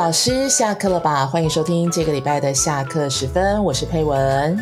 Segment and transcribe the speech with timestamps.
[0.00, 1.26] 老师下课了吧？
[1.26, 4.58] 欢迎收听这个礼拜的下课时分，我是佩文，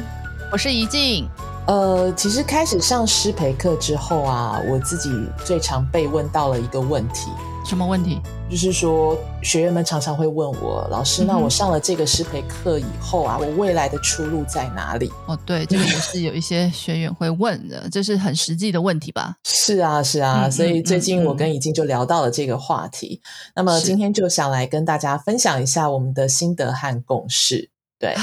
[0.51, 1.29] 我是怡静。
[1.69, 5.09] 呃，其实开始上师培课之后啊，我自己
[5.45, 7.31] 最常被问到了一个问题，
[7.69, 8.19] 什么问题？
[8.51, 15.13] 就是说学员们常常会问我，老师，那我上了这个师培课以后啊，我未来的出路在哪里？
[15.27, 19.37] 哦，对，这个也是有一些学员会问的，这是很实际的问题吧？
[19.45, 23.21] 是啊，是啊，所以最近我跟已经就聊到了这个话题，
[23.55, 27.69] 那么今天就想来跟大家分享一下我们的心得和共识。
[27.99, 28.17] 对，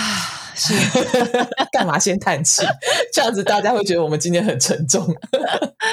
[0.55, 0.73] 是
[1.71, 2.63] 干嘛先叹气？
[3.13, 5.05] 这样子大家会觉得我们今天很沉重。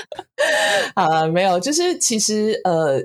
[0.96, 2.98] 啊，没有，就是其实呃。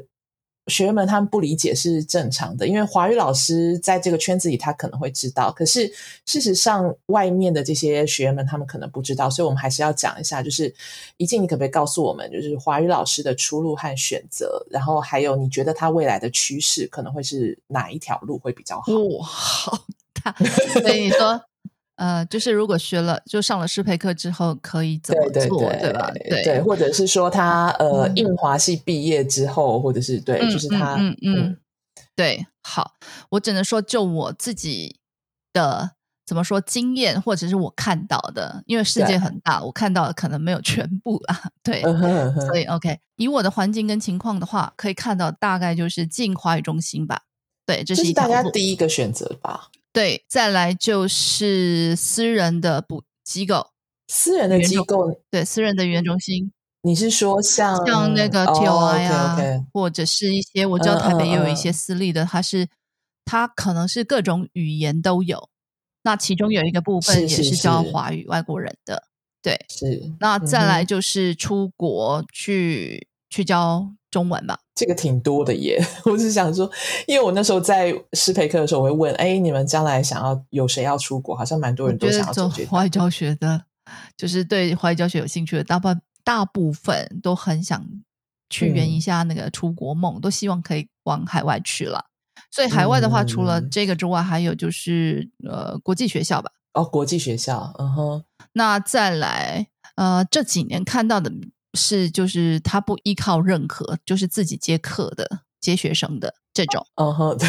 [0.68, 5.92] 学员们他们不理解是正常的，因为华语老师在这个圈子里，他可能会知道，可是
[6.26, 10.44] 事实上外面的这些学员们他们可能不知道，所以我们还是要讲一下。
[10.44, 10.74] 就是
[11.18, 18.92] 一静，你可不可以告诉我们，就是华语老师的出路和选择，然后还有你觉得他未来的趋势可能会是哪一条路会比较好？
[19.18, 19.86] 哇，好
[20.22, 20.36] 大！
[20.81, 21.42] 所以你说。
[21.98, 26.12] 呃，就是如果学了，就上了适配课之后，可以怎么做，对吧？
[26.30, 31.58] 对，或者是说他呃，印华系毕业之后，或者是对，就是他，嗯嗯，
[32.16, 32.94] 对，好，
[33.30, 35.00] 我只能说就我自己
[35.52, 35.92] 的
[36.25, 41.81] 怎么说经验，或者是我看到的，因为世界很大，我看到的可能没有全部啊， 对，
[42.45, 47.23] 所以 OK，以我的环境跟情况的话，可以看到大概就是进华语中心吧，
[47.66, 49.70] 对，这是大家第一个选择吧。
[49.98, 53.72] 对，再来就是私人的补机构，
[54.08, 56.52] 私人的机构，对，私人的语言中心。
[56.84, 59.36] 你是说像像那个 T O I 啊，
[59.73, 62.68] 或者是一些我知道台北也有一些私立的，它是
[63.25, 65.50] 它可能是各种语言都有。
[66.03, 69.06] 那其中有一个部分也是教华语外国人的，
[69.42, 70.14] 对，是。
[70.20, 73.92] 那再来就是出国去去教。
[74.18, 75.80] 中文吧，这个挺多的耶。
[76.06, 76.68] 我是想说，
[77.06, 81.36] 因为我那时候在师培课的时候，我会问：哎，你们将来想要有谁要出国？
[81.36, 83.66] 好像蛮多人都想要做华语教学的，
[84.18, 85.90] 就是对华语教学有兴趣的，大部
[86.24, 87.86] 大部分都很想
[88.50, 92.06] 去圆一下那个出国梦，都希望可以往海外去了。
[92.50, 96.50] 所以海外的话，除了这个之外，还有就是呃国际学校吧。
[96.74, 98.24] 哦，国际学校，嗯哼。
[98.53, 101.31] 那再来，呃，这几年看到的。
[101.78, 106.86] 是，就是他不依靠任何，就是自己接课的、接学生的这种。
[106.96, 107.48] 嗯哼， 对，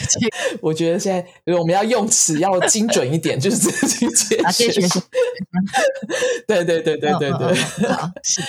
[0.60, 4.08] 我觉得现在我们要用词要精准一点，就是自己
[4.52, 5.00] 接学生。
[6.48, 7.54] 对对对对对对，
[8.24, 8.42] 是。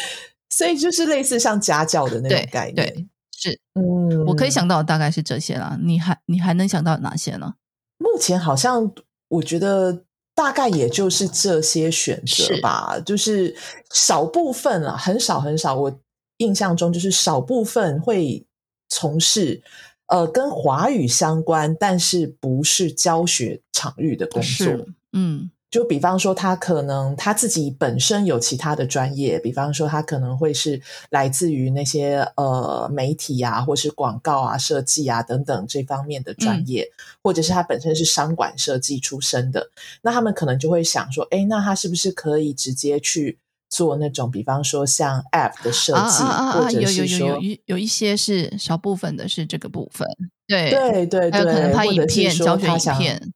[0.49, 2.75] 所以就是类似像家教的那种概念。
[2.75, 3.07] 对
[3.37, 5.77] 是，嗯，我可以想到大概是这些啦。
[5.83, 7.53] 你还你还能想到哪些呢？
[7.99, 8.91] 目前好像
[9.27, 10.05] 我觉得。
[10.37, 13.55] 大概也就是这些选择吧，就是
[13.89, 15.73] 少部分啊，很少很少。
[15.73, 15.99] 我
[16.37, 18.45] 印象中就是少部分会
[18.87, 19.63] 从事
[20.05, 24.67] 呃跟华语相关，但是不是教学场域的工作。
[25.13, 25.49] 嗯。
[25.77, 36.89] 就比方说，他可能他自己本身有其他的专业，比方说他可能会是来自于那些呃媒体啊，或是广告啊、设计啊等等这方面的专业，
[37.21, 39.69] 或者是他本身是商管设计出身的，
[40.01, 43.37] 那他们可能就会想说，哎，那他是不是可以直接去
[43.69, 46.23] 做那种，比方说像 App 的设计，
[46.57, 50.07] 或者是说有有有一些是少部分的是这个部分，
[50.47, 53.33] 对对对对，可能拍影片、教学影片。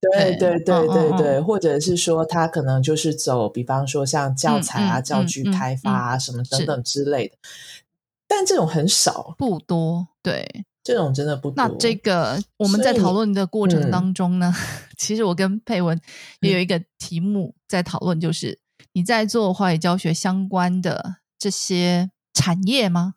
[0.00, 7.36] 对对对对对，或者是说他可能就是走，比方说像教材啊、教具开发啊什么等等之类的，
[8.28, 10.08] 但这种很少，不多。
[10.22, 11.54] 对，这种真的不多。
[11.56, 14.54] 那这个我们在讨论的过程当中呢，
[14.98, 15.98] 其实我跟佩文
[16.40, 18.58] 也有一个题目在讨论，就是
[18.92, 23.14] 你在做华语教学相关的这些产业吗？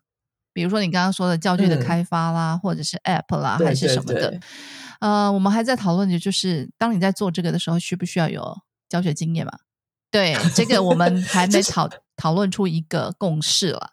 [0.54, 4.40] 比如说你刚刚说的教具的开发啦，或者是 App 啦，还是什么的。
[5.00, 8.58] 呃，我们还在讨论的就是，当你在做这个的时候，需不需要有
[8.90, 9.54] 教学经验嘛？
[10.12, 13.92] 对，这个我们还 没讨讨论出一个共识了。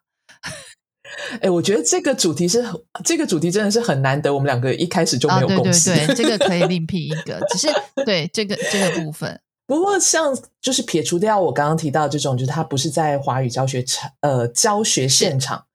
[1.40, 2.64] 哎，我觉得这个主题是
[3.04, 5.90] 这个主题真的是很难得，我们两个一开始就没有共识。
[5.90, 7.68] 对对对，这个可以另 辟一个，只是
[8.04, 9.40] 对这个这个部分。
[9.68, 15.65] 不过，像就是撇除掉我刚刚提到这种，就是他不是在华语教学场呃教学现场。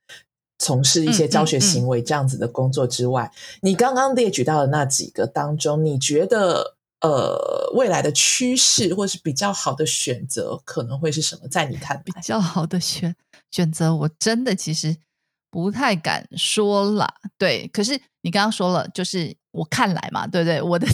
[0.61, 3.31] 从事一些教学行为这样子的工作之外，
[3.61, 11.47] 你刚刚列举到的那几个当中，你觉得呃未来的趋势或是比较好的选择可能会是什么？
[11.47, 13.15] 在你看比较好的选
[13.49, 14.95] 选择，我真的其实
[15.49, 17.11] 不太敢说啦。
[17.39, 20.61] 对，可是你刚刚说了，就是我看来嘛，对不对？
[20.61, 20.87] 我的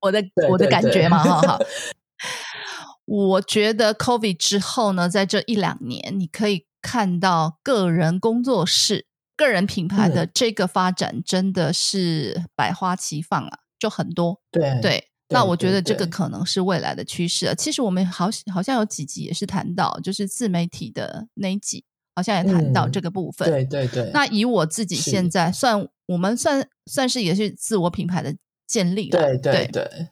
[0.00, 1.58] 我的我的感觉嘛，哈哈。
[3.04, 9.07] 我觉得 COVID 之后呢，在这一两年，你可以看到个人工作室。
[9.38, 14.40] 个人品牌的这个发展真的是百花齐放啊，就很多。
[14.50, 17.54] 对对，那我觉得这个可能是未来的趋势。
[17.56, 21.84] 其实我们好好像有几集也是谈到，就是自媒体的那一集，
[22.16, 23.48] 好像也谈到这个部分。
[23.48, 24.10] 对对对。
[24.12, 28.34] 那以我自己现在算，我们算算是也是自我品牌的
[28.66, 29.20] 建立了。
[29.20, 30.08] 对对对。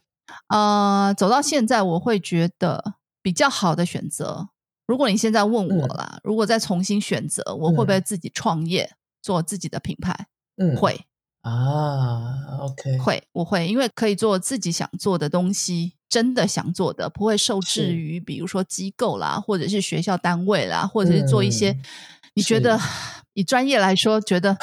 [0.49, 4.51] 呃，走到现在，我会觉得比较好的选择。
[4.87, 8.89] 如果你现在问我啦，如果再重新选择，我会不会自己创业
[9.27, 10.29] 做自己的品牌？
[10.57, 11.05] 嗯，会
[11.43, 21.77] 啊，OK，会，我会，因为可以做自己想做的东西，真的想做的，不会受制于比如说机构啦，或者是学校单位啦，或者是做一些
[22.35, 22.79] 你觉得
[23.35, 24.57] 以专业来说觉得。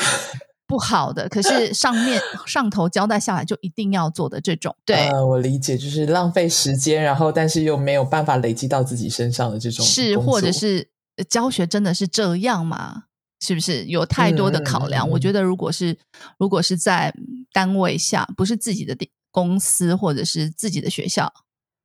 [0.65, 10.87] 不好的，可是上面上头交代下来就一定要做的这种，对，我理解，就是浪费时间，然后但是又没有办法累积到自己身上的这种，是或者是
[11.29, 13.03] 教学真的是这样吗？
[13.43, 15.09] 是不是有太多的考量？
[15.09, 15.97] 我觉得如果是
[16.39, 17.13] 如果是在
[17.51, 18.95] 单位下，不是自己的
[19.29, 21.31] 公司或者是自己的学校，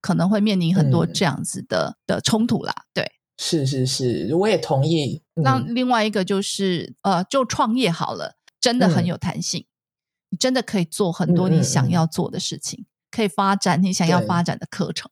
[0.01, 2.73] 可能会面临很多这样子的的冲突啦。
[2.95, 5.23] 对，是是是，我也同意。
[5.35, 8.37] 那另外一个就是呃，就创业好了。
[8.61, 9.67] 真的很有弹性，
[10.31, 15.09] 你真的可以做很多你想要做的事情，可以发展你想要发展的课程。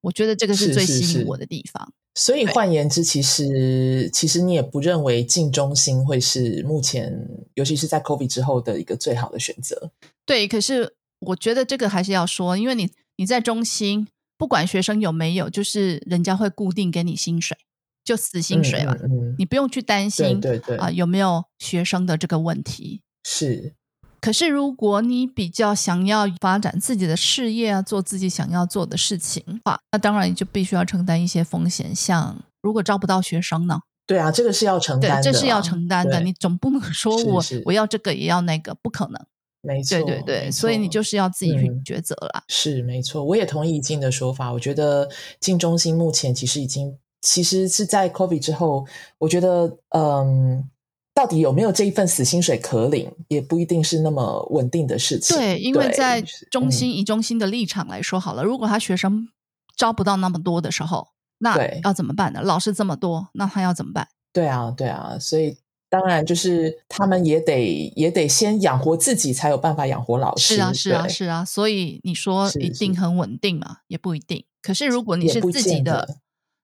[0.00, 1.92] 我觉得这个是最吸引我的地方。
[2.14, 9.92] 所以换言之，其实其实你也不认为进中心会是目前，尤其是在 COVID 之后的一个最好的选择。
[10.26, 17.56] 对，可是我觉得这个还是要说，因为你你在中心，不管学生有没有，就是人家会固定给你薪水。
[18.04, 18.96] 就死薪水了，
[19.36, 23.02] 你不用去担心对对啊有没有学生的这个问题。
[23.22, 23.74] 是，
[24.20, 31.94] 可是如果你比较想要发展自己的事业啊，做自己想要做的事情的话，那当然你就必须要承担一些风险。
[31.94, 33.80] 像如果招不到学生呢？
[34.06, 36.20] 对啊，这个是要承担的，这是要承担的。
[36.20, 39.20] 你总不能说我我要这个也要那个，不可能。
[39.60, 42.42] 没错，对对对，所以你就是要自己去抉择了。
[42.48, 44.52] 是没错，我也同意静的说法。
[44.52, 45.08] 我觉得
[45.40, 46.96] 进中心目前其实已经。
[47.20, 48.86] 其实是在 COVID 之后，
[49.18, 50.70] 我觉得，嗯，
[51.18, 55.36] 到底有没有这一份死薪水可领，也不一定是那么稳定的事情。
[55.36, 59.28] 对，因为在中心以中心的立场来说，好了，如果他学生
[59.76, 62.40] 招不到那么多的时候，那要怎么办呢？
[62.42, 64.06] 老师这么多，那他要怎么办？
[64.32, 65.58] 对啊，对啊，所以
[65.90, 70.54] 当然就是他们也得也得先养活自己，才有办法养活老师。
[70.54, 71.44] 是啊，是啊，是啊。
[71.44, 73.78] 所以你说一定很稳定嘛？
[73.88, 74.44] 也不一定。
[74.62, 76.18] 可是如果你是自己的。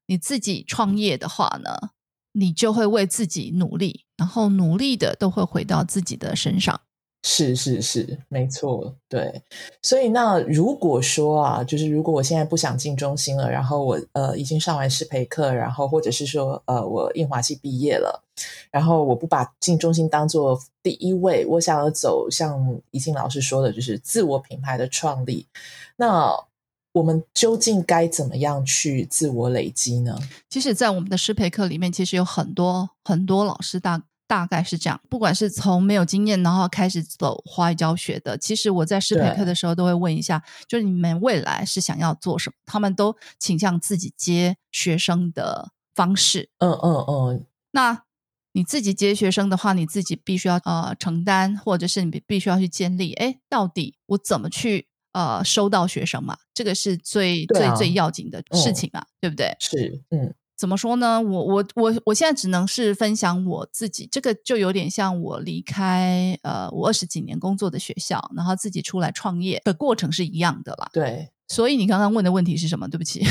[0.06, 1.70] 你自己创业的话呢，
[2.32, 6.80] 你就会为自己努力，然后努力的都会回到自己的身上。
[7.26, 9.42] 是是是，没错，对。
[9.80, 18.22] 所以那如果说啊，就是如果我现在不想进中心了，然后我呃已经上完师培课，然后或者是说呃我印华系毕业了，
[18.70, 25.46] 然后我不把进中心当做第一位，我想要走像怡静老师说的，就是自我品牌的创立，
[25.96, 26.30] 那。
[26.94, 30.16] 我们究竟该怎么样去自我累积呢？
[30.48, 42.54] 其实，在我们的师培课里面，其实有很多很多老师大大概是这样，不管是从没有经验然后开始走花语教学的，其实我在师培课的时候都会问一下，就是你们未来是想要做什么？
[42.64, 46.48] 他们都倾向自己接学生的方式。
[46.58, 47.44] 嗯嗯嗯。
[47.72, 48.04] 那
[48.52, 53.14] 你自己接学生的话，你自己必须要呃承担，或者是你必须要去建立。
[53.14, 54.86] 哎，到底我怎么去？
[55.14, 59.56] 呃，收到学生嘛，这个是最最最要紧的事情啊，对不对？
[59.60, 61.20] 是，嗯，怎么说呢？
[61.20, 70.90] 我我我我现在只能是分享我自己，这个就有点像我离开呃我二十几年工作的学校，然后自己出来创业的过程是一样的啦。
[70.92, 72.88] 对，所以你刚刚问的问题是什么？
[72.88, 73.24] 对不起。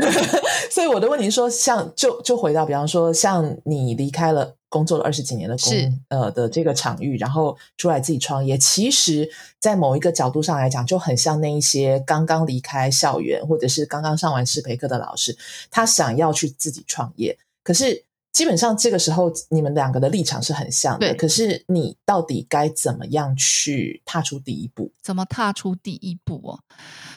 [0.70, 9.28] 所以我的问题说，像就就回到，比方说，像你离开了工作了二十几年的工呃的这个场域，然后出来自己创业，其实，
[9.58, 15.36] 在某一个角度上来讲，就很像那一些刚刚离开校园或者是刚刚上完师培课的老师，
[15.70, 24.92] 他想要去自己创业，可是基本上这个时候你们两个的立场是很像的，可是你到底该怎么样去踏出第一步？
[25.02, 26.60] 怎么踏出第一步哦？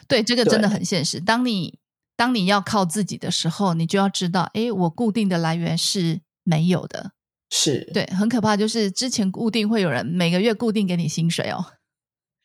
[0.08, 1.20] 对，这个真的很现实。
[1.20, 1.78] 当你
[2.22, 7.14] 当你要靠自己的时候，你就要知道，哎，我固定的来源是没有的，
[7.50, 8.56] 是对，很可怕。
[8.56, 11.66] 就是之前固定会有人每个月固定给你薪水哦，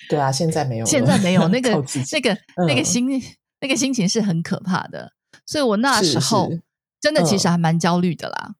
[0.08, 1.72] 对啊，现在没有，现在没有 那个
[2.10, 3.22] 那个那个心
[3.60, 5.12] 那个心情是很可怕的。
[5.44, 6.50] 所以我那时候
[6.98, 8.54] 真的其实还蛮焦虑的啦，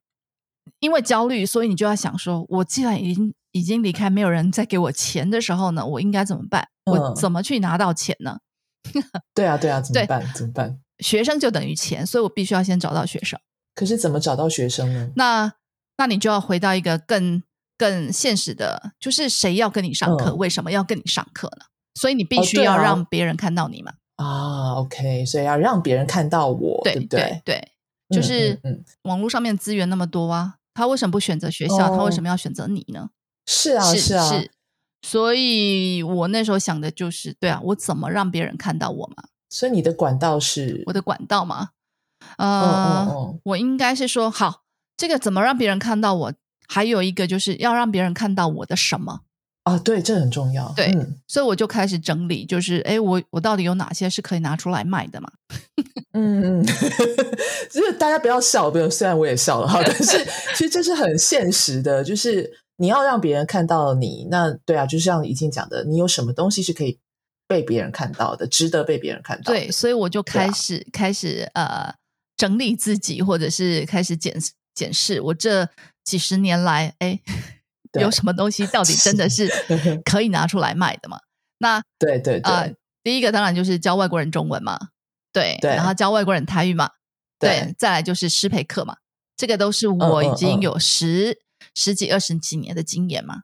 [0.81, 6.69] 因为焦虑，所以你就要想说，我既然已经已经离开，没有人再给我钱的时候呢，我应该怎么办？
[6.85, 8.41] 我怎么去拿到钱呢？
[9.35, 10.23] 对啊，对啊，怎么办？
[10.35, 10.79] 怎么办？
[11.01, 13.39] 学生就等于钱，所以我必须要先找到学生。
[13.75, 15.11] 可是怎么找到学生呢？
[15.17, 15.53] 那
[15.99, 17.43] 那你就要回到一个更
[17.77, 21.67] 更现实的，就是谁要跟你上课，嗯为什么要跟你上课呢？
[21.95, 23.93] 所以你必须要让别人看到你嘛。
[24.17, 27.73] 啊，OK，所以要让别人看到我，对对不对？
[28.09, 31.89] 就是嗯嗯网络上面资源那么多啊，他为什么不选择学校？
[31.95, 33.11] 他为什么要选择你呢？
[33.47, 34.51] 是啊，是啊，是，
[35.03, 39.25] 所以我那时候想的就是，对啊，我怎么让别人看到我嘛？
[39.49, 41.71] 所以你的管道是我的管道嘛，
[42.39, 44.63] 嗯呃，我应该是说，好，
[44.97, 46.33] 这个怎么让别人看到我？
[46.69, 49.21] 还有一个就是要让别人看到我的什么，
[49.63, 50.73] 啊，对，这很重要。
[50.75, 55.31] 对嗯所以我就开始整理，就是，哎，我我到底有哪些是可以拿出来卖的嘛？
[56.15, 56.67] 嗯 嗯，
[57.71, 60.19] 就是大家不要笑，不用，虽然我也笑了哈，但是
[60.57, 66.99] 其实这是很现实的，就是你要让别人看到你，那对啊，就像已经讲的，你有什么东西是可以
[67.49, 69.53] 被别人看到的，值得被别人看到。
[69.53, 71.95] 对，所以我就开始、开始呃
[72.37, 74.37] 整理自己，或者是开始检
[74.75, 75.69] 检视我这
[76.05, 77.21] 几十年来，哎，
[78.01, 79.49] 有什么东西到底真的是
[80.05, 81.19] 可以拿出来卖的嘛？
[81.59, 84.79] 那 对对啊、呃，第一个当然就是教外国人中文嘛，
[85.33, 86.91] 对，对然后教外国人台语嘛，
[87.39, 88.97] 对，再来就是师培课嘛，
[89.37, 91.39] 这个都是我已经有十、
[91.75, 93.43] 十几二十几年的经验嘛。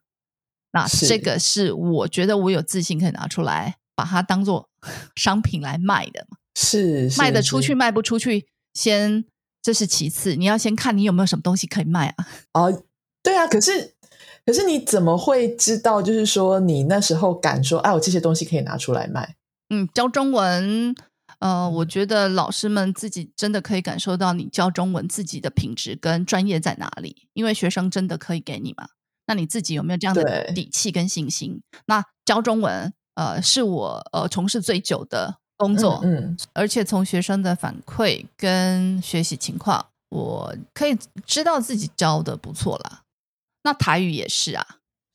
[0.75, 4.69] 那是这个是我觉得我有自信可以拿出来，把它当做
[5.17, 6.39] 商品来卖的嘛。
[6.55, 9.25] 是是是卖得出去卖不出去，先
[9.63, 12.27] 这是其次，你要先看你有没有什么东西可以卖啊。
[12.53, 12.83] 哦，
[13.23, 13.95] 对啊，可是
[14.45, 16.03] 可是你怎么会知道？
[16.03, 19.37] 就是说你那时候敢说，哎，我这些东西可以拿出来卖？
[19.71, 20.95] 嗯，教中文，
[21.39, 28.89] 呃，我觉得老师们自己真的可以感受到你教中文自己的品质跟专业在哪里，因为学生真的可以给你嘛。
[29.27, 31.63] 那你自己有没有这样的底气跟信心？
[31.87, 43.03] 那教中文，呃，是我呃从事最久的工作，嗯嗯而且从学生的反馈跟学习情况，我可以知道自己教的不错啦。
[43.65, 44.67] 那台语也是啊，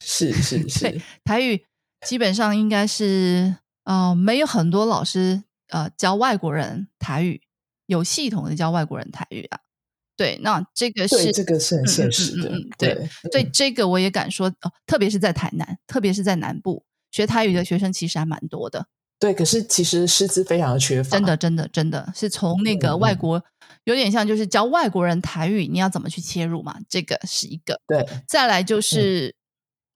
[0.03, 1.65] 是是 是对，台语
[2.05, 7.41] 基本上应该是呃没有很多老师呃教外国人台语，
[7.87, 9.59] 有系统的教外国人台语啊。
[10.15, 16.83] 对，那这个，是这个是很现实的，嗯嗯嗯对对这个我也敢说，哦，特别是在台南，特别是在南部，
[17.17, 18.85] 学台语的学生其实还蛮多的。
[19.17, 19.33] 对。
[19.33, 23.43] 可是其实师资非常的缺乏，真的，真的，真的是从那个外国，
[23.85, 26.75] 有点像就是教外国人台语，你要怎么去切入嘛？
[26.87, 27.81] 这个是一个。
[27.87, 29.35] 对，再来就是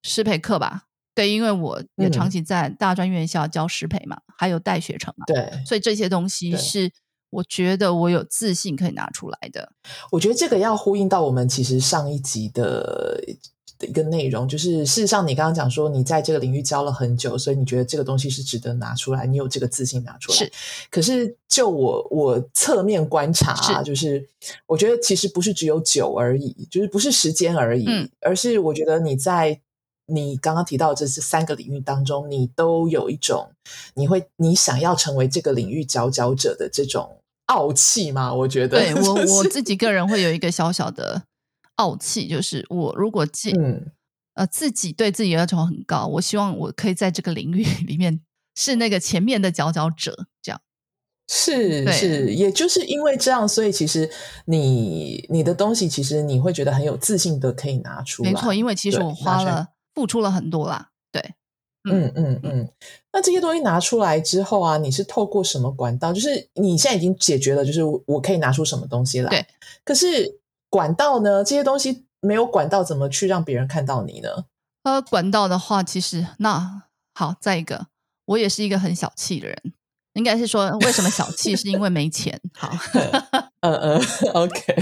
[0.01, 6.91] 师培课吧，对，因为我也长嗯期在大专院校教师培嘛，还有带学程嘛，对，所以这些东西是
[7.29, 9.71] 我觉得我有自信可以拿出来的。
[10.11, 13.23] 我觉得这个要呼应到我们其实上一集的
[13.81, 20.37] 的一个内容，就是事实上你刚刚讲说你在这个领域教了很久，所以你觉得这个东西是值得拿出来，你有这个自信拿出来。
[20.37, 20.51] 是，
[20.89, 24.25] 可是就我我侧面观察、啊，是就是
[24.67, 29.59] 我觉得其实不是只有久而已，就是不是时间而已，嗯而是我觉得你在。
[30.07, 33.49] 你刚刚提到这这三个领域当中，你都有一种
[33.93, 38.33] 你会你想要成为这个领域佼佼者的这种傲气吗？
[38.33, 41.23] 我觉得，对我就是我自己个人会有一个小小的
[41.75, 43.91] 傲气，就是我如果自、嗯，
[44.35, 48.21] 呃自己对自己要求很高，我希望我可以在这个领域里面
[48.55, 50.61] 是那个前面的佼佼者，这样。
[51.33, 54.09] 是是，也就是因为这样，所以其实
[54.45, 58.29] 你你的东西，其实你会觉得很有自信的可以拿出来。
[58.29, 60.89] 没错，因为其实我花了付出了很多啦。
[61.09, 61.21] 对，
[61.89, 62.69] 嗯嗯嗯。
[63.13, 66.11] 那这些东西拿出来之后啊，你是透过什么管道？
[66.11, 69.29] 就是你现在已经解决了，就是我可以拿出什么东西来。
[69.29, 69.45] 对。
[69.85, 70.40] 可是
[70.71, 71.43] 管道呢？
[71.43, 74.29] 这些东西没有管道，怎么去让别人看到你呢？
[74.83, 77.87] 呃，管道的话，其实那好，再一个，
[78.25, 79.73] 我也是一个很小气的人。
[80.13, 81.55] 应该是说，为什么小气？
[81.55, 82.39] 是因为没钱。
[82.53, 82.69] 好，
[83.61, 84.01] 嗯嗯
[84.33, 84.75] ，OK。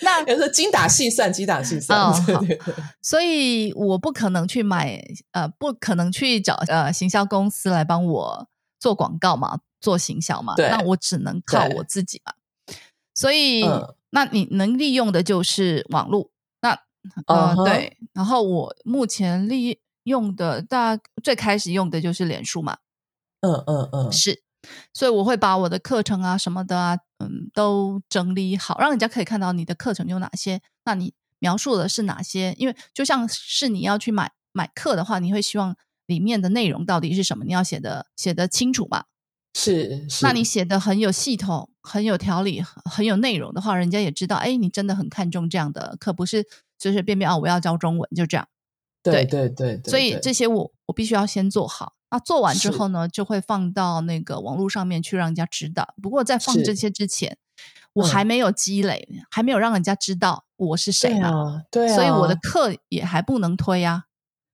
[0.00, 2.00] 那就是精打细算，精打细算。
[2.00, 5.00] 哦对好所以我不可能去买，
[5.32, 8.48] 呃，不可能去找呃行销公司来帮我
[8.80, 10.54] 做广告嘛，做行销嘛。
[10.56, 12.32] 对那我只能靠我自己嘛。
[13.14, 16.30] 所以，嗯那你能利用的就是网络。
[16.60, 16.78] 那
[17.26, 22.78] 呃对，然后我目前利用的大最开始用的就是脸书嘛，
[23.40, 24.42] 嗯嗯嗯，是，
[24.92, 32.54] 所以我会把我的课程啊什么的啊，嗯，都整理好，让人家可以看到你的课程有哪些，那你描述的是哪些？
[32.58, 39.04] 因为就像是你要去买买课的话，你会希望里面的内容到底是什么，你要写的写的清楚嘛。
[39.58, 40.24] 是是。
[40.24, 46.46] 那你写的很有系统、很有条理、很很有内容的话，人家也知道，哎，你真的很看重这样的课，不是
[46.78, 48.46] 随随便便啊，我要教中文就这样。
[49.02, 51.94] 对对对所以这些我我必须要先做好。
[52.10, 55.94] 那做完之后呢，就会放到那个网络上面去让人家知道。
[56.02, 57.36] 不过在放这些之前，
[57.94, 64.04] 我嗯还没有积累，还没有让人家知道我是谁啊，对，所以我的课也还不能推啊。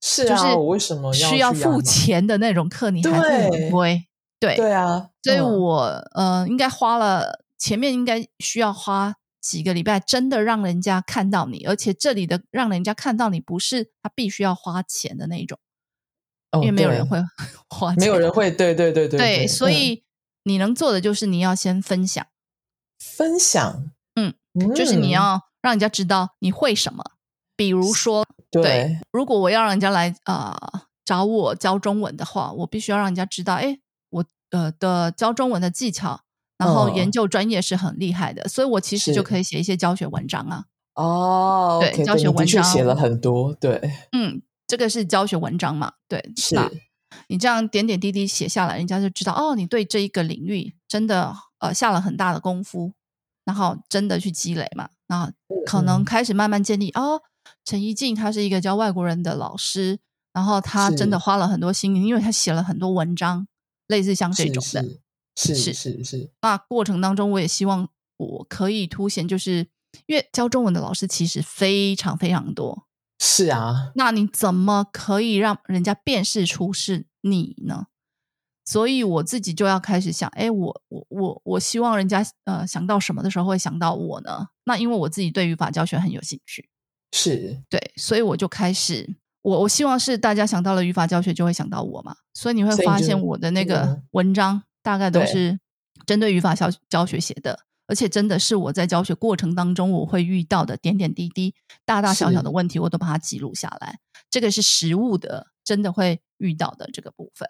[0.01, 4.07] 是啊，我为什么需要付钱的那种课你还不能推？
[4.47, 5.83] 对对啊，所以我
[6.15, 15.59] 呃，应该花了前面应该需要花几个礼拜，真的让人家看到你，而且这里的让人家看到你不是他必须要花钱的那种，
[16.55, 17.19] 因为没有人会
[17.69, 20.05] 花，没有人会，对对对对对，所以
[20.45, 22.27] 你能做的就是你要先分享，
[22.99, 24.35] 分享，嗯，
[24.75, 27.05] 就是你要让人家知道你会什么，
[27.57, 28.25] 比如说。
[28.63, 30.57] 对，如果我要让人家来啊
[31.05, 33.81] 找我教中文的话，我必须要让人家知道，哎，我
[34.55, 36.21] 呃的教中文的技巧，
[36.57, 40.65] 然后研究专业是很厉害的，所以我其实就可以写一些教学文章啊。
[40.95, 43.81] 哦，对，教学文章写了很多，对，
[44.13, 45.95] 嗯，这个是教学文章嘛？
[46.09, 46.57] 对，是。
[47.29, 52.93] 你这样点点滴滴写下来，人家就知道哦，你对这一个领域真的呃下了很大的功夫，
[53.45, 55.31] 然后真的去积累嘛，然后
[55.67, 57.23] 可能开始慢慢建立哦。
[57.65, 59.99] 陈一静，他是一个教外国人的老师，
[60.33, 63.47] 然后他真的花了很多心，因为他写了很多文章，
[63.87, 64.85] 类似像这种的，
[65.37, 66.31] 是是是是。
[66.43, 69.67] 那过程当中，我也希望我可以凸显，就是
[70.07, 72.87] 因为教中文的老师其实非常非常多，
[73.19, 73.93] 是啊。
[73.95, 77.87] 那你怎么可以让人家辨识出是你呢？
[78.67, 84.49] 所以我自己就要开始想，哎，我我我我希望人家呃想到什么的时候会想到我呢？
[84.65, 86.71] 那因为我自己对语法教学很有兴趣。
[87.13, 95.61] 是对，所以我就开始，我我希望是大家想到了语法教学就会想到我嘛，所以你会发现我的那个文章大概都是
[96.07, 103.99] 针对语法教教学写的，而且真的是我在教学过程当中我会遇到的点点滴滴、大大小小的问题，我都把它记录下来。
[104.31, 107.47] 这个是实物的，真的会遇到的这个部分。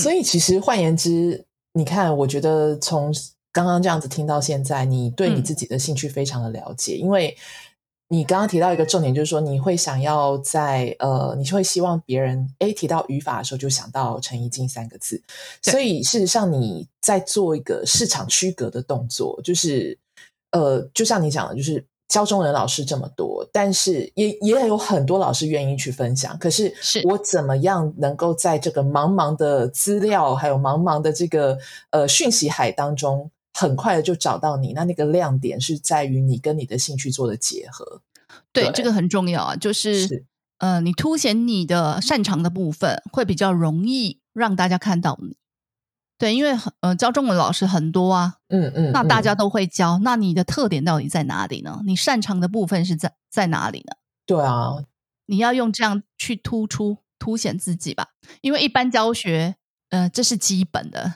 [0.00, 1.44] 所以其实换言之，
[1.74, 3.14] 你看，我觉得从
[3.52, 7.36] 刚刚这样子听到现在，你对你自己的兴趣非常的了解，因为。
[8.14, 15.20] 你刚刚提到一个重点，就是说你会想要在呃，你会希望别人诶提到语法的时候就想到陈怡静三个字，
[15.60, 19.98] 所以事实上你在做一个市场区隔的动作，就是
[20.52, 26.72] 呃，就像你讲的，就是教中文老师这么多，但是也也有很多老师愿意去分享，可是。
[27.04, 31.58] 我怎么样能够在这个茫茫的资料还有茫茫的这个
[31.90, 33.30] 呃讯息海当中？
[33.54, 38.02] 很快的就找到你，那那个亮点是在于你跟你的兴趣做的结合。
[38.52, 40.26] 对，这个很重要啊，就是
[40.58, 45.36] 呃，你凸显你的擅长的部分，会比较容易让大家看到你。
[46.18, 51.80] 对，因为呃，教中文老师很多啊，嗯嗯，那大家都会教，那你的特点到底在哪里呢？
[51.84, 53.94] 你擅长的部分是在在哪里呢？
[54.26, 54.84] 对啊，
[55.26, 59.56] 你要用这样去突出凸显自己吧，因为一般教学，
[59.90, 61.14] 呃，这是基本的。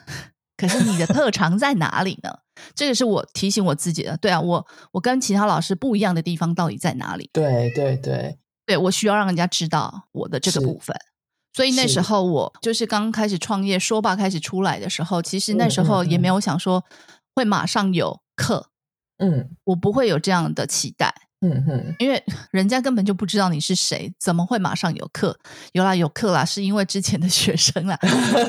[0.59, 2.29] 可是你的特长在哪里呢？
[2.75, 4.17] 这个是我提醒我自己的。
[4.17, 7.29] 对啊，我我跟其他老师不一样的地方到底在哪里？
[7.31, 10.93] 对对对，对我需要让人家知道我的这个部分。
[11.53, 16.83] 所以那时候我就是刚开始创业，说吧开始出来的时候，其实那时候也没有想说
[17.33, 18.67] 会马上有课。
[19.17, 21.13] 嗯，我不会有这样的期待。
[21.41, 22.21] 嗯哼，因为
[22.51, 25.39] 人家根本就不知道你是谁，怎么会马上有课？
[25.71, 27.97] 有啦，有课啦，是因为之前的学生啦，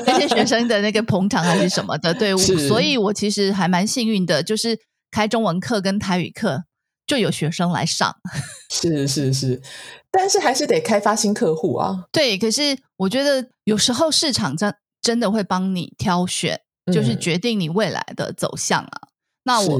[0.05, 4.77] 那些学生的那个捧场还是什么的，对，所以我其实还蛮幸运的，就是
[5.09, 6.65] 开中文课跟台语课
[7.07, 8.13] 就有学生来上。
[8.69, 9.61] 是是是，
[10.11, 12.03] 但是还是得开发新客户啊。
[12.11, 16.59] 对，可是我觉得有时候市场真真的会帮你挑选，
[16.91, 19.07] 就是决定你未来的走向啊。
[19.43, 19.79] 那我。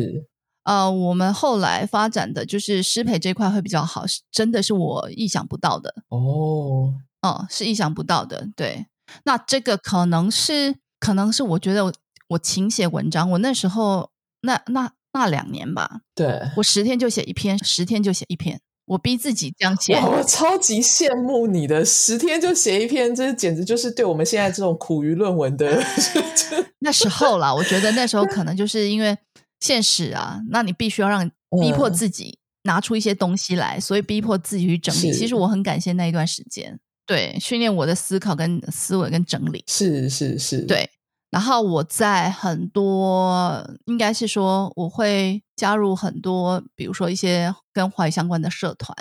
[0.63, 6.93] 呃，我们后来发展的就是师培这块会比较好，是真的是我意想不到的哦。
[7.21, 8.47] 嗯，是意想不到的。
[8.55, 8.85] 对，
[9.23, 11.93] 那这个可能是，可能是我觉得我
[12.29, 19.95] 我勤写文章，我那时候那那那两年吧，对我十天就写一篇，十天就写一篇，我逼自己这样写。
[19.95, 25.83] 我超级羡慕你的，十天就写一篇，这简直就是对我们现在这种苦于论文的
[26.79, 27.51] 那时候啦。
[27.51, 29.17] 我觉得那时候可能就是因为。
[29.61, 31.25] 现实啊，那你必须要让
[31.61, 35.13] 逼迫自己拿出一些东西来，所以逼迫自己去整理。
[35.13, 39.63] 其实我很感谢那一段时间，对训练我的思考跟思维跟整理。
[39.67, 40.89] 是是是，对。
[41.29, 48.93] 然后我在很多，应该是说我会加入很多，比如说一些跟华语相关的社团，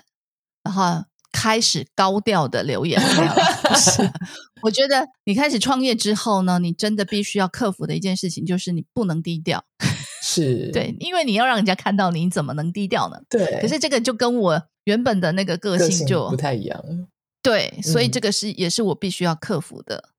[0.63, 3.01] 然后开始高调的留言。
[3.77, 4.11] 是，
[4.63, 9.65] 我觉得你开始创业之后呢，你真的必须要克服的一件事情就是你不能低调。
[10.23, 13.17] 是对，因为你要让人家看到你，怎么能低调呢？
[13.29, 16.85] 对，可是这个就跟我原本的那个个性就不太一样。
[17.43, 20.11] 对，所以这个是也是我必须要克服的。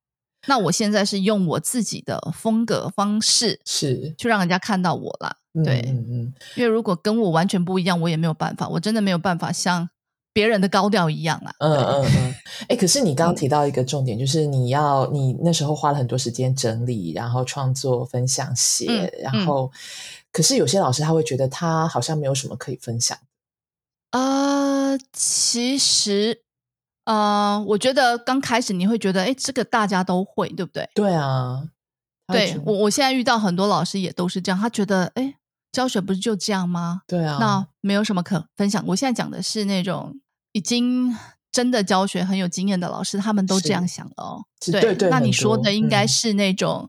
[0.48, 5.38] 那我现在是用我自己的风格方式，是去让人家看到我啦。
[5.64, 9.88] 对，嗯嗯，因为如果跟我完全不一样，我也没有办法，我真的没有办法像
[10.34, 11.54] 别人的高调一样啊。
[11.60, 12.36] 嗯嗯嗯。
[12.70, 19.72] 哎，可是你刚刚提到一个重点，就是你要你那时候花了很多时间整理，然后创作、分享、写，然后，
[20.32, 23.18] 可是有些老师他会觉得他好像没有什么可以分享。
[24.12, 26.42] 啊，其实，
[27.06, 30.90] 呃，我觉得刚开始你会觉得，哎，这个大家都会，对不对？
[30.94, 31.70] 对啊。
[32.28, 35.36] 对我，我现在遇到很多老师也都是这样，他觉得，哎，
[35.74, 37.02] 教学不是就这样吗？
[37.06, 38.82] 对啊，那没有什么可分享。
[38.88, 40.21] 我现在讲的是那种
[40.52, 41.16] 已经
[41.52, 44.46] 真的教学很有经验的老师，他们都这样想了哦。
[44.72, 46.88] 对对，那你说的应该是那种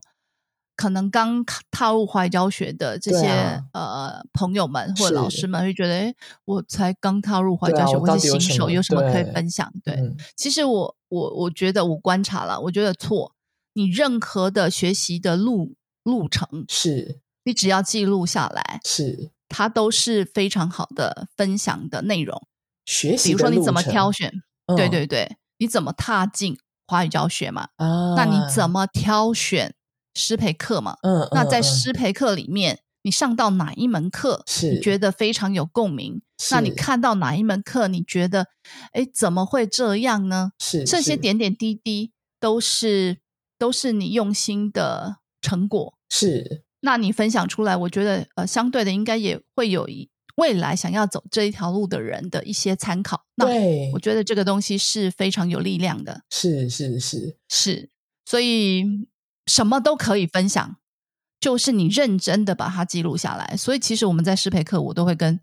[0.75, 9.71] 可能刚踏入怀教学的这些呃朋友们或者老师们，会觉得，哎，我才刚踏入怀教学，我是新手，有什么可以分享？
[9.83, 9.97] 对，
[10.35, 13.33] 其实我我我觉得我观察了，我觉得错。
[13.75, 15.73] 你任何的学习的路
[16.03, 22.47] 路程，是你只要记录下来，是它都是非常好的分享的内容。
[22.85, 24.31] 学习，比如说你怎么挑选，
[24.75, 27.69] 对对对，你怎么踏进华语教学嘛？
[27.77, 29.73] 啊，那你怎么挑选
[30.13, 30.97] 师培课嘛？
[31.03, 36.21] 嗯，那在师培课里面，你上到哪一门课，你觉得非常有共鸣？
[36.51, 38.47] 那你看到哪一门课，你觉得，
[38.91, 40.51] 哎，怎么会这样呢？
[40.59, 43.17] 是这些点点滴滴都是。
[43.59, 46.65] 都是你用心的成果，是。
[46.81, 49.87] 那你分享出来，我觉得呃，相对的应该也会有
[50.35, 53.23] 未来想要走这一条路的人的一些参考。
[53.35, 53.45] 那，
[53.93, 56.23] 我觉得这个东西是非常有力量的。
[56.29, 57.89] 是是是是，
[58.25, 58.83] 所以
[59.45, 60.77] 什么都可以分享，
[61.39, 63.55] 就是你认真的把它记录下来。
[63.57, 65.39] 所以其实我们在师培课，我都会跟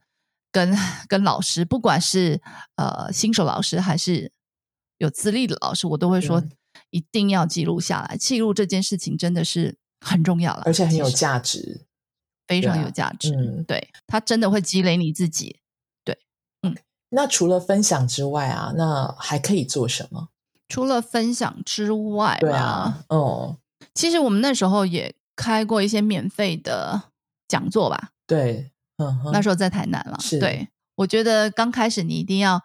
[0.52, 0.76] 跟
[1.08, 2.40] 跟老师，不管是
[2.76, 4.32] 呃新手老师还是
[4.98, 6.42] 有资历的老师，我都会说。
[6.90, 11.86] 一定要记录下来，记录这件事情真的是很重要了，而且很有价值，
[12.50, 13.34] 非常有价值。
[13.34, 15.60] 嗯，对，它真的会积累你自己。
[16.04, 16.18] 对，
[16.62, 16.76] 嗯。
[17.10, 20.28] 那除了分享之外啊，那还可以做什么？
[20.68, 23.56] 除了分享之外，对啊，哦，
[23.94, 27.10] 其实我们那时候也开过一些免费的
[27.48, 28.10] 讲座吧。
[28.26, 30.18] 对，嗯，那时候在台南了。
[30.20, 32.62] 是，对，我觉得刚开始你一定要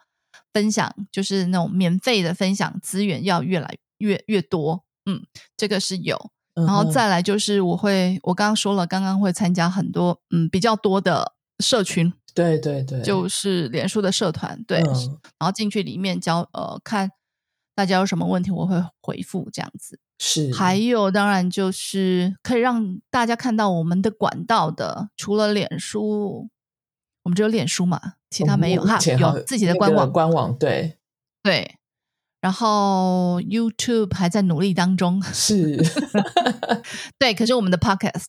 [0.51, 3.77] 分享，就是那种免费的分享资源要越来。
[3.99, 5.23] 越越多，嗯，
[5.55, 17.11] 这个是有，然后再来就是我会，我刚刚说了，刚刚会参加很多，嗯，比较多的社群，对对对，就是脸书的社团，对，然后进去里面教，呃，看
[17.75, 26.49] 大家有什么问题，我会回复这样子，是，还有当然就是可以让大家看到我们的管道的，除了脸书，
[27.23, 30.97] 我们只有脸书嘛，其他没有哈，有自己的官网，官网，对。
[31.43, 31.74] 对。
[32.45, 35.75] 然后 YouTube 还在努力当中，是，
[37.17, 37.33] 对。
[37.33, 38.25] 可是我们的 Podcast，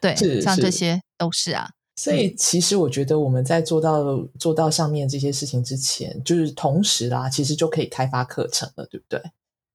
[0.00, 1.68] 对，像这些都是啊。
[1.94, 4.02] 所以其实我觉得我们在做到
[4.38, 9.20] 做到上面这些事情之前，就是同时啦，其实就可以开发课程了，对不对？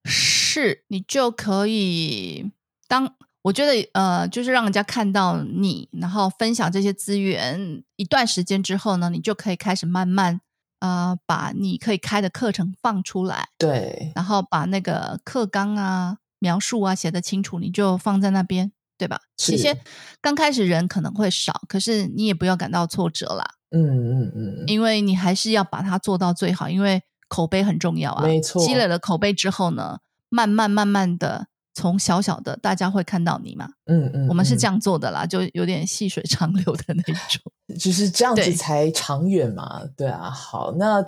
[0.05, 2.49] 是你就可以
[2.87, 10.41] 当我觉得呃，就是让人家看到你，然后分享这些资源一段时间之后呢，你就可以开始慢慢。
[10.83, 19.21] 呃，把你可以开的课程放出来，对，然后把那个课纲啊、描述啊写得清楚，你就放在那边，对吧？
[19.37, 19.77] 其实
[20.19, 23.45] 刚开始人可能会少，可是你也不要感到挫折啦。
[23.71, 28.23] 嗯嗯嗯，因为你还是要把它做到最好，因为口碑很重要啊。
[28.23, 31.47] 没错，积累了口碑之后呢，慢慢慢慢的。
[31.73, 33.67] 从小小的，大家会看到你嘛？
[33.85, 37.41] 嗯嗯，我们是这样做的啦，就有点细水长流的那种，
[37.79, 39.81] 就是这样子才长远嘛。
[39.97, 41.03] 对啊，好，那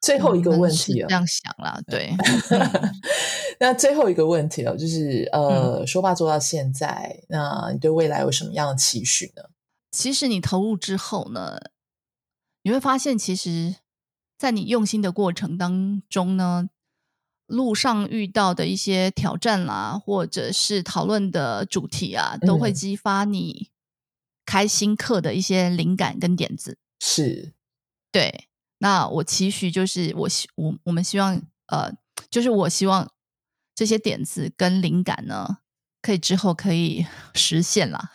[0.00, 2.14] 最后一个问题这样想啦，对。
[3.60, 9.42] 那最后一个问题哦，就是呃，说话做到现在，那你对未来有什么样的期许呢？
[9.90, 11.58] 其实你投入之后呢，
[12.62, 13.76] 你会发现，其实，
[14.38, 16.70] 在你用心的过程当中呢。
[17.46, 23.70] 路上遇到的一些挑战啦，或者是讨论的主题啊，都会激发你
[24.44, 26.78] 开新课的一些灵感跟点子。
[26.98, 27.52] 是，
[28.10, 28.48] 对。
[28.78, 31.92] 那我期许就是我希我我们希望呃，
[32.28, 33.10] 就是我希望
[33.74, 35.58] 这些点子跟灵感呢，
[36.02, 38.10] 可以之后可以 实现了，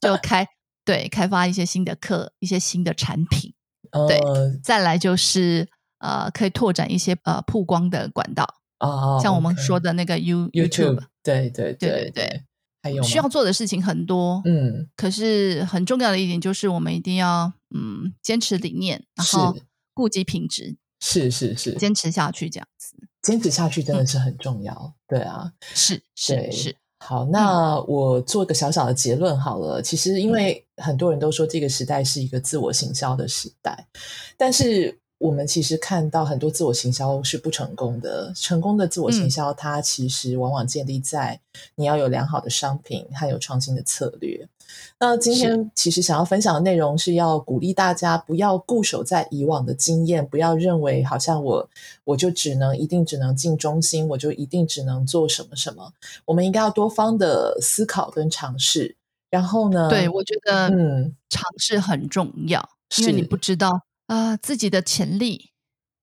[0.00, 0.46] 就开
[0.84, 3.52] 对开发一些新的课，一些新的产品。
[4.08, 4.20] 对，
[4.62, 5.68] 再来就是。
[6.02, 8.44] 呃，可以拓展一些呃曝光的管道。
[8.78, 12.42] 啊，像我们说的那个 You YouTube，对对对对对，
[12.82, 19.56] 还有需要做的事情很多，嗯，可是很重要的一点就是我们一定要嗯坚持理念，然后
[19.94, 26.76] 顾及品质，是是是，坚持下去这样子，坚持下去真的是很重要，对啊，是是是。
[26.98, 29.80] 好，那我做个小小的结论好了。
[29.80, 33.86] 其实，因为很多人都说这个时代是一个自我行销的时代，
[34.36, 34.98] 但是。
[35.22, 38.32] 我们其实看到很多自我行销是不成功的。
[38.34, 41.40] 成功的自我行销，它其实往往建立在
[41.76, 44.48] 你要有良好的商品，还有创新的策略。
[44.98, 51.70] 那今天其实想要分享的内容是要鼓励大家不要固守在以往的经验，不要认为好像我
[52.02, 55.92] 我就只能一定只能进中心，我就一定只能做什么什么。
[56.24, 58.96] 我们应该要多方的思考跟尝试。
[59.30, 59.88] 然后呢？
[59.88, 63.70] 对，我觉得嗯，尝试很重要，因为你不知道。
[64.12, 65.52] 啊，自己的潜力，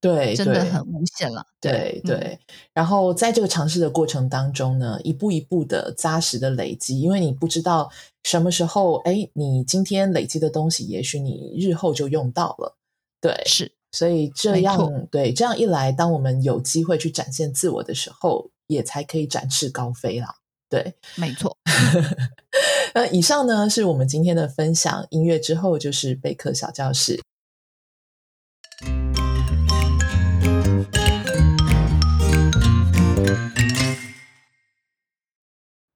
[0.01, 1.45] 对，真的很无限了。
[1.61, 2.39] 对对，
[2.73, 7.91] 然后在这个尝试的过程当中呢，一步一步的扎实的累积，因为你不知道
[8.23, 12.77] 什么时候，哎，你今天累积的东西，也许你日后就用到了。
[13.21, 20.33] 对，是，所以这样，对，这样一来，当我们有机会去展现自我的时候，也才可以展翅高飞啦。
[20.67, 21.55] 对，没错。
[22.95, 25.05] 那以上呢，是我们今天的分享。
[25.11, 27.21] 音乐之后就是备课小教室。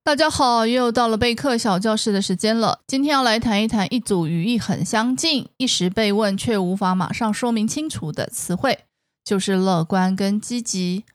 [0.05, 2.81] 大家好，又到了备课小教室的时间了。
[2.85, 8.79] 今天要来谈一谈一组语义很相近、一时被问却无法马上说明清楚的词汇，
[9.23, 11.05] 就是乐观跟积极。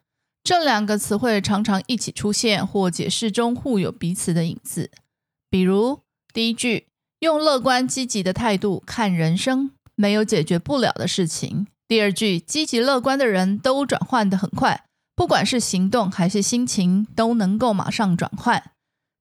[0.43, 4.91] 这两个词汇常常一起出现，或解释中互有彼此的影子。
[5.51, 6.01] 比如
[6.33, 6.87] 第一句，
[7.21, 11.67] 用乐观积极的态度看人生，没有解决不了的事情。
[11.87, 18.71] 第二句，积极乐观的人都转换的很快，不管是行动还是心情，都能够马上转换。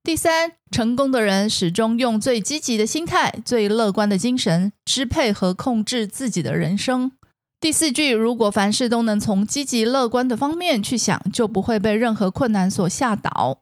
[0.08, 7.12] 第三，成功的人始终用最积极的心态、最乐观的精神支配和控制自己的人生。
[7.60, 13.60] 第四句，如果凡事都能从积极乐观的方面去想，就不会被任何困难所吓倒。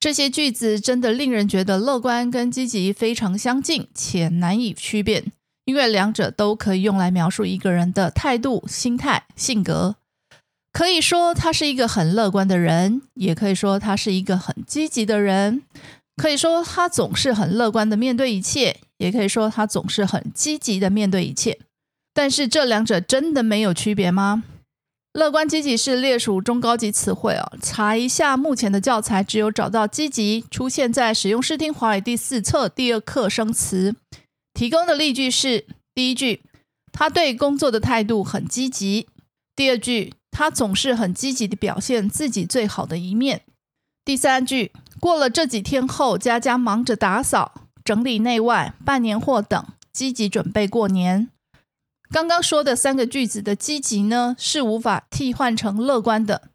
[0.00, 5.30] 这些句子真的令人觉得乐观跟积极非常相近，且难以区辨，
[5.64, 9.94] 因为两者都可以用来描述一个人的态度、心态、性格。
[10.74, 15.62] 可以说他是一个很乐观的人，也可以说他是一个很积极的人。
[16.16, 21.60] 可以说他总是很乐观的面对一切，也可以说他总是很积极的面对一切。
[22.12, 24.42] 但是这两者真的没有区别吗？
[25.12, 27.52] 乐观积极是列属中高级词汇哦。
[27.62, 33.94] 查一下目前的教材，只有找到积极出现在使用视听华语第四册第二课生词。
[34.52, 36.42] 提供的例句是：第一句，
[36.92, 39.06] 他对工作的态度很积极；
[39.54, 40.14] 第二句。
[40.34, 43.42] 他总是很积极的表现自己最好的一面。
[44.04, 51.28] 第三句，过了这几天后，家家忙着打扫、整理内外、办年货等，积极准备过年。
[52.10, 56.50] 刚刚说的三个句子的积极呢，是无法替换成乐观的。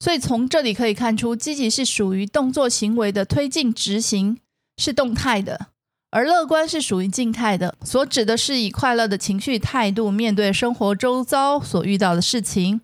[0.00, 4.38] 所以从这里可以看出，积极是属于动作行为的推进执行，
[4.76, 5.68] 是动态的。
[6.10, 12.80] 而乐观是属于静态的，所指的是以快乐的情绪态度面对生活周遭所遇到的事情。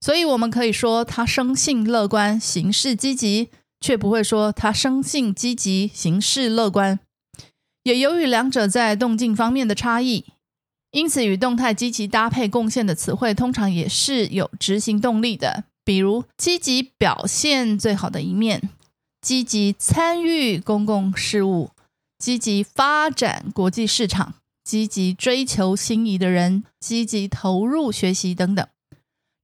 [0.00, 6.98] 所以，我们可以说他生性乐观，行事积极，却不会说他生性积极，行事乐观。
[7.82, 10.24] 也由于两者在动静方面的差异，
[10.92, 15.64] 因此与动态积极搭配贡献的词汇，通常也是有执行动力的。
[15.84, 18.70] 比如，积极表现最好的一面，
[19.20, 21.70] 积极参与公共事务，
[22.18, 24.34] 积极发展国际市场，
[24.64, 28.66] 积极追求心仪的人，积极投入学习等等。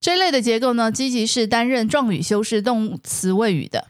[0.06, 3.88] 这类的结构呢，积极是担任状语修饰动词谓语的，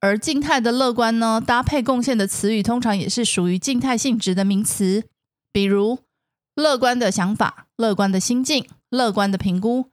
[0.00, 5.04] 而静态的乐观呢，搭配贡献的词语，通常也是属于静态性质的名词，
[5.52, 5.98] 比如
[6.54, 9.90] 乐观的想法、乐观的心境、乐观的评估，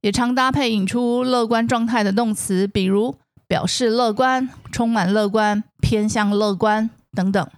[0.00, 3.14] 也常搭配引出乐观状态的动词，比如
[3.46, 7.48] 表示乐观、充满乐观、偏向乐观等等。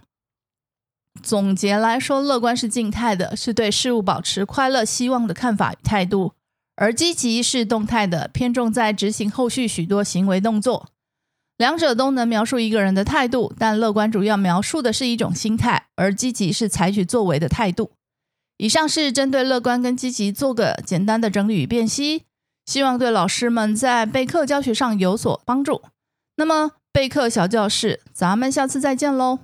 [1.23, 6.33] 总结来说，乐观是静态的，是对事物保持快乐、希望的看法与态度。
[6.75, 10.87] 而积极是动态的，偏重在执行后续许多行为动作。
[11.57, 17.91] 两者都能描述一个人的态度，但乐观主要描述的是一种心态，而积极是采取作为的态度。
[18.57, 22.23] 以上是针对乐观跟积极做个简单的整理与辨析，
[22.65, 25.83] 希望对老师们在备课教学上有所帮助。
[26.37, 29.39] 那么备课小教室，咱们下次再见喽。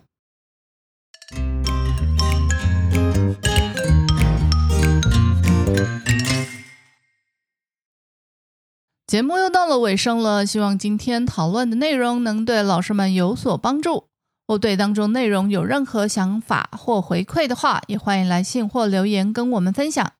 [9.09, 14.05] 节目又到了尾声了，希望今天讨论的内容能对老师们有所帮助。
[14.47, 20.11] 或对当中内容有任何想法或回馈的话，也欢迎来信或留言跟我们分享。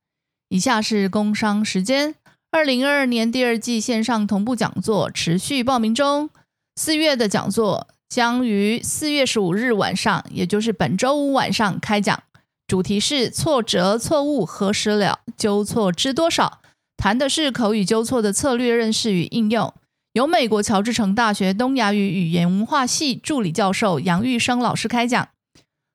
[0.48, 2.16] 以下是工商时间：
[2.50, 6.32] 二零二二年第二季线上同步讲座持续报名中，
[6.76, 12.24] 四月的讲座将于四月十五日晚上，也就是本周五晚上开讲。
[12.66, 15.20] 主题是挫折、错误何时了？
[15.38, 16.59] 纠错知多少？
[17.00, 19.74] 谈的是口语纠错的策略认识与应用。
[20.12, 25.30] 由美国乔治城大学东亚语语言文化系助理教授杨玉生老师开讲。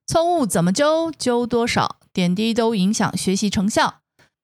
[0.07, 1.13] 错误怎么纠？
[1.13, 1.97] 纠多少？
[2.15, 3.97] 点滴都影响学习成效。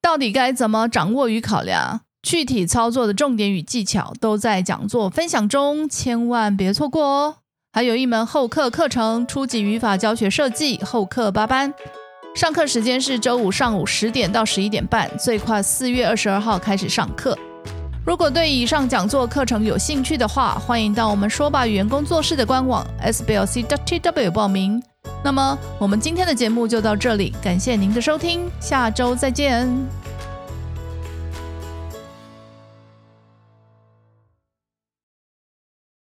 [0.03, 2.03] 到底该怎么掌握与考量？
[2.23, 7.37] 具体操作的重点与技巧都在讲座分享中，千万别错过哦！
[7.73, 11.73] 还有一门后课课程——初级语法教学设计后课八班。
[12.35, 17.37] 上课时间是周五上午十点到十一点半，最快四月二十二号开始上课。
[18.07, 24.81] 如果对以上讲座课程有兴趣的话，欢迎到我们说吧语言工作室的官网 sblc.tw 报名。
[25.25, 29.69] 那么，我们今天的节目就到这里，感谢您的收听，下周再见。